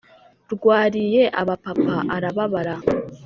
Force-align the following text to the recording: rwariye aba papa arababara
rwariye 0.53 1.23
aba 1.41 1.55
papa 1.63 1.95
arababara 2.15 2.75